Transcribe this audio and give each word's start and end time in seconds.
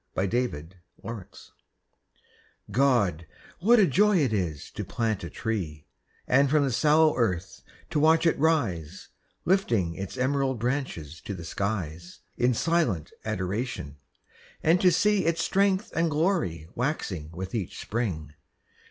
GO 0.15 0.27
PLANT 0.27 0.77
A 1.03 1.09
TREE 1.09 1.53
God, 2.71 3.27
what 3.59 3.77
a 3.77 3.85
joy 3.85 4.17
it 4.17 4.33
is 4.33 4.71
to 4.71 4.83
plant 4.83 5.23
a 5.23 5.29
tree, 5.29 5.85
And 6.27 6.49
from 6.49 6.63
the 6.63 6.71
sallow 6.71 7.15
earth 7.17 7.61
to 7.91 7.99
watch 7.99 8.25
it 8.25 8.35
rise, 8.39 9.09
Lifting 9.45 9.93
its 9.93 10.17
emerald 10.17 10.57
branches 10.57 11.21
to 11.25 11.35
the 11.35 11.45
skies 11.45 12.21
In 12.35 12.55
silent 12.55 13.11
adoration; 13.25 13.97
and 14.63 14.81
to 14.81 14.91
see 14.91 15.23
Its 15.23 15.43
strength 15.43 15.93
and 15.95 16.09
glory 16.09 16.67
waxing 16.73 17.29
with 17.31 17.53
each 17.53 17.79
spring. 17.79 18.33